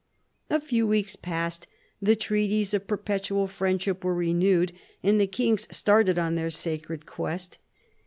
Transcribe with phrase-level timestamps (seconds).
[0.49, 1.67] A few weeks passed,
[2.01, 4.71] the treaties of perpetual friend ship were renewed,
[5.03, 7.59] and the kings started on their sacred quest.